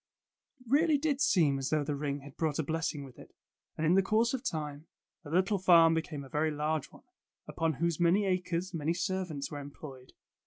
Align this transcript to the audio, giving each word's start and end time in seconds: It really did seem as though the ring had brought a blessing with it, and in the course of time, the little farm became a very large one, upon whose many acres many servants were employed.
It 0.61 0.65
really 0.67 0.97
did 0.97 1.21
seem 1.21 1.59
as 1.59 1.69
though 1.69 1.83
the 1.83 1.93
ring 1.95 2.21
had 2.21 2.35
brought 2.35 2.57
a 2.57 2.63
blessing 2.63 3.03
with 3.03 3.19
it, 3.19 3.35
and 3.77 3.85
in 3.85 3.93
the 3.93 4.01
course 4.01 4.33
of 4.33 4.43
time, 4.43 4.87
the 5.23 5.29
little 5.29 5.59
farm 5.59 5.93
became 5.93 6.23
a 6.23 6.27
very 6.29 6.49
large 6.49 6.87
one, 6.91 7.03
upon 7.47 7.73
whose 7.73 7.99
many 7.99 8.25
acres 8.25 8.73
many 8.73 8.95
servants 8.95 9.51
were 9.51 9.59
employed. 9.59 10.13